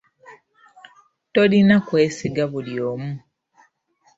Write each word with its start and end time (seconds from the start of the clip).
Tolina 1.33 1.75
kwesiga 1.87 2.43
buli 2.51 2.73
omu. 2.91 3.13